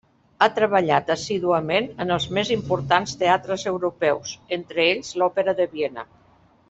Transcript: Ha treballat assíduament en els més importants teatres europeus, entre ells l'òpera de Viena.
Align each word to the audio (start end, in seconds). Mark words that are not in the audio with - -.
Ha 0.43 0.45
treballat 0.53 1.11
assíduament 1.15 1.89
en 2.05 2.15
els 2.15 2.25
més 2.37 2.51
importants 2.55 3.13
teatres 3.25 3.67
europeus, 3.73 4.33
entre 4.59 4.85
ells 4.89 5.13
l'òpera 5.23 5.57
de 5.61 5.69
Viena. 5.77 6.07